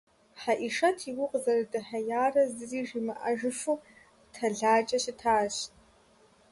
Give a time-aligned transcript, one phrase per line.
[0.41, 3.83] Хьэӏишэт и гур къызэрыдэхьеярэ зыри жимыӀэжыфу
[4.33, 5.55] тэлайкӀэ щытащ.